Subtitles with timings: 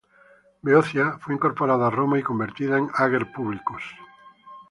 [0.63, 3.83] Beocia fue incorporada a Roma y convertida en "ager publicus".